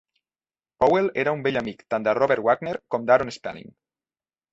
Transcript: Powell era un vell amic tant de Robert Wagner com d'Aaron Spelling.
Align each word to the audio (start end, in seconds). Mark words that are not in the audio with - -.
Powell 0.83 1.09
era 1.23 1.33
un 1.37 1.43
vell 1.47 1.59
amic 1.61 1.83
tant 1.95 2.07
de 2.07 2.15
Robert 2.19 2.43
Wagner 2.47 2.73
com 2.95 3.05
d'Aaron 3.11 3.33
Spelling. 3.37 3.71